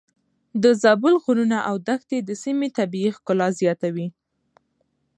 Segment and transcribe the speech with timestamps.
[0.63, 4.07] د زابل غرونه او دښتې د سيمې طبيعي ښکلا زياتوي.